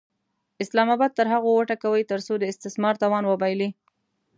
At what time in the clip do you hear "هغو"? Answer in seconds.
1.33-1.49